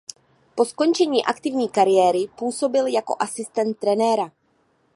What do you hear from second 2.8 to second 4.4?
jako asistent trenéra.